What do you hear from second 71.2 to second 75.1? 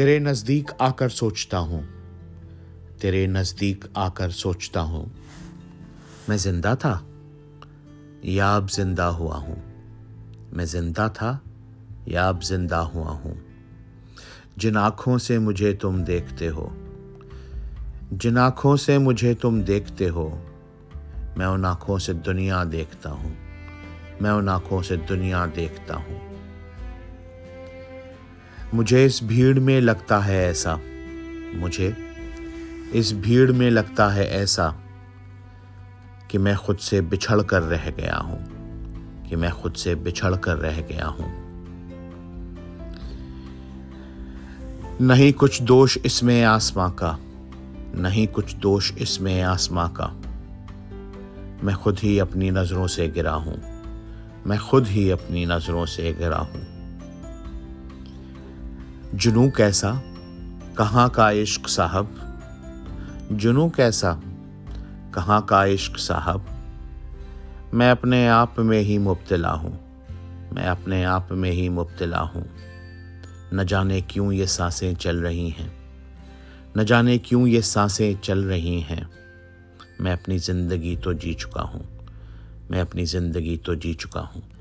میں ہی مبتلا ہوں۔ نہ جانے کیوں یہ سانسیں